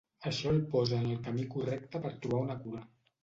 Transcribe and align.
Això 0.29 0.47
el 0.53 0.63
posa 0.75 0.95
en 1.01 1.05
el 1.09 1.19
camí 1.27 1.45
correcte 1.55 2.03
per 2.07 2.13
trobar 2.25 2.41
una 2.47 2.59
cura. 2.65 2.81